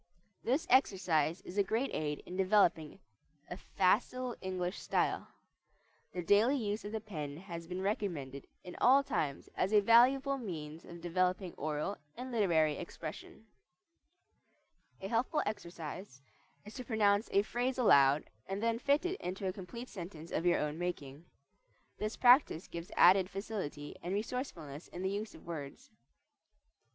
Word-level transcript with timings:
This 0.43 0.65
exercise 0.67 1.41
is 1.41 1.59
a 1.59 1.63
great 1.63 1.91
aid 1.93 2.23
in 2.25 2.35
developing 2.35 2.97
a 3.51 3.55
facile 3.55 4.35
English 4.41 4.79
style. 4.79 5.27
The 6.11 6.23
daily 6.23 6.55
use 6.57 6.83
of 6.83 6.91
the 6.91 6.99
pen 6.99 7.37
has 7.37 7.67
been 7.67 7.83
recommended 7.83 8.47
in 8.63 8.75
all 8.81 9.03
times 9.03 9.47
as 9.53 9.71
a 9.71 9.79
valuable 9.79 10.39
means 10.39 10.85
of 10.85 11.01
developing 11.01 11.53
oral 11.53 11.99
and 12.17 12.31
literary 12.31 12.77
expression. 12.77 13.45
A 15.01 15.07
helpful 15.07 15.43
exercise 15.45 16.23
is 16.65 16.73
to 16.73 16.83
pronounce 16.83 17.29
a 17.31 17.43
phrase 17.43 17.77
aloud 17.77 18.23
and 18.47 18.63
then 18.63 18.79
fit 18.79 19.05
it 19.05 19.21
into 19.21 19.45
a 19.47 19.53
complete 19.53 19.87
sentence 19.87 20.31
of 20.31 20.47
your 20.47 20.57
own 20.57 20.79
making. 20.79 21.25
This 21.99 22.17
practice 22.17 22.67
gives 22.67 22.89
added 22.97 23.29
facility 23.29 23.95
and 24.01 24.15
resourcefulness 24.15 24.87
in 24.87 25.03
the 25.03 25.11
use 25.11 25.35
of 25.35 25.45
words. 25.45 25.91